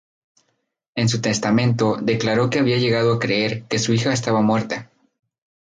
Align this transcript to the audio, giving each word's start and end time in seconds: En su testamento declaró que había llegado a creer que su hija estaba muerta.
En 0.95 1.09
su 1.09 1.21
testamento 1.21 1.95
declaró 2.01 2.49
que 2.49 2.57
había 2.57 2.79
llegado 2.79 3.13
a 3.13 3.19
creer 3.19 3.65
que 3.65 3.77
su 3.77 3.93
hija 3.93 4.11
estaba 4.11 4.41
muerta. 4.41 4.89